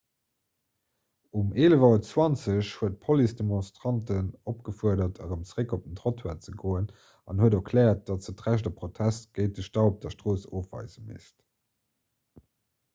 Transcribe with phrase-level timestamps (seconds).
[1.41, 6.89] um 11.20 auer huet d'police d'demonstranten opgefuerdert erëm zeréck op den trottoir ze goen
[7.33, 11.05] an huet erkläert datt se d'recht op protest géint de stau op der strooss ofweise
[11.13, 11.47] misst